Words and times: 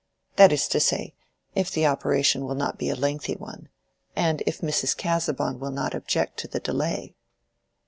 That 0.35 0.51
is 0.51 0.67
to 0.69 0.79
say, 0.79 1.13
if 1.53 1.69
the 1.69 1.85
operation 1.85 2.43
will 2.45 2.55
not 2.55 2.79
be 2.79 2.89
a 2.89 2.95
lengthy 2.95 3.35
one; 3.35 3.69
and 4.15 4.41
if 4.47 4.61
Mrs. 4.61 4.97
Casaubon 4.97 5.59
will 5.59 5.69
not 5.69 5.93
object 5.93 6.37
to 6.39 6.47
the 6.47 6.59
delay." 6.59 7.13